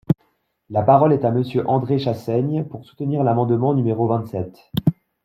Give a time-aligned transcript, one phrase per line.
[0.71, 4.71] La parole est à Monsieur André Chassaigne, pour soutenir l’amendement numéro vingt-sept.